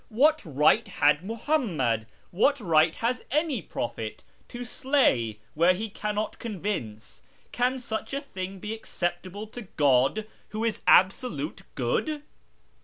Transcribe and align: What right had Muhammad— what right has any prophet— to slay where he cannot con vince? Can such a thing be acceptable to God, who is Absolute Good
What 0.09 0.41
right 0.43 0.87
had 0.87 1.23
Muhammad— 1.23 2.07
what 2.41 2.59
right 2.59 2.95
has 2.95 3.23
any 3.29 3.61
prophet— 3.61 4.23
to 4.49 4.65
slay 4.65 5.37
where 5.53 5.75
he 5.75 5.91
cannot 5.91 6.39
con 6.39 6.59
vince? 6.59 7.21
Can 7.51 7.77
such 7.77 8.11
a 8.11 8.19
thing 8.19 8.57
be 8.57 8.73
acceptable 8.73 9.45
to 9.45 9.61
God, 9.77 10.25
who 10.49 10.63
is 10.63 10.81
Absolute 10.87 11.61
Good 11.75 12.23